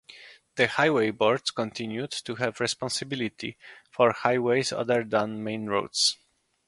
The 0.55 0.65
highway 0.65 1.11
boards 1.11 1.51
continued 1.51 2.09
to 2.25 2.33
have 2.33 2.59
responsibility 2.59 3.55
for 3.91 4.11
highways 4.13 4.71
other 4.71 5.03
than 5.03 5.43
main 5.43 5.67
roads. 5.67 6.17